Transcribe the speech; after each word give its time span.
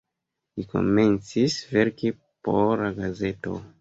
Li 0.59 0.63
komencis 0.71 1.57
verki 1.75 2.13
por 2.49 2.85
la 2.85 2.91
gazeto. 3.01 3.55